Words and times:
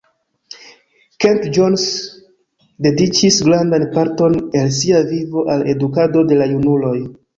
Kent 1.25 1.43
Jones 1.57 1.83
dediĉis 2.87 3.37
grandan 3.49 3.87
parton 3.99 4.39
el 4.63 4.73
sia 4.79 5.03
vivo 5.11 5.45
al 5.57 5.67
edukado 5.75 6.25
de 6.33 6.41
la 6.41 6.49
junuloj. 6.57 6.97